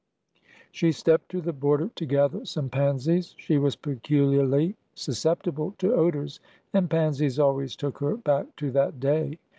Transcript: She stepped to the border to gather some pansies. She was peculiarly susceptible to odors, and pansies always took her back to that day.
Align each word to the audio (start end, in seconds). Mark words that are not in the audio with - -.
She 0.71 0.91
stepped 0.93 1.29
to 1.29 1.41
the 1.41 1.53
border 1.53 1.91
to 1.93 2.07
gather 2.07 2.43
some 2.43 2.69
pansies. 2.71 3.35
She 3.37 3.59
was 3.59 3.75
peculiarly 3.75 4.75
susceptible 4.95 5.75
to 5.77 5.93
odors, 5.93 6.39
and 6.73 6.89
pansies 6.89 7.37
always 7.37 7.75
took 7.75 7.99
her 7.99 8.17
back 8.17 8.55
to 8.55 8.71
that 8.71 8.99
day. 8.99 9.37